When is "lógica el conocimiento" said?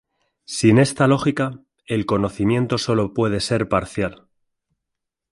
1.05-2.79